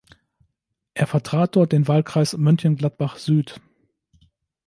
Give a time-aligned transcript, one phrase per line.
[0.95, 3.61] Er vertrat dort den Wahlkreis Mönchengladbach-Süd.